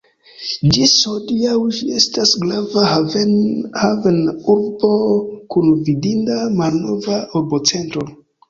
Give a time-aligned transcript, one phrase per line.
[0.75, 4.91] Ĝis hodiaŭ ĝi estas grava haven-urbo
[5.55, 8.11] kun vidinda malnova urbocentro.